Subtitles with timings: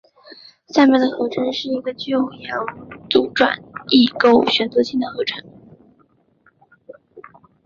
[0.69, 2.27] 下面的合成是一个具有
[3.07, 5.43] 阻转异构选择性的合成。